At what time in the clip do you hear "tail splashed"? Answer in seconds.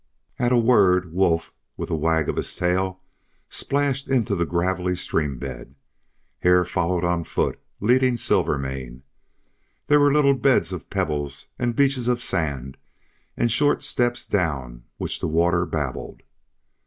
2.55-4.07